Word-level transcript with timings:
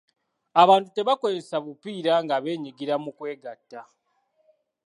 Abantu 0.63 0.87
tebakozesa 0.95 1.55
bupiira 1.65 2.13
nga 2.23 2.35
beenyigira 2.43 2.95
mu 3.03 3.11
kwegatta. 3.17 3.81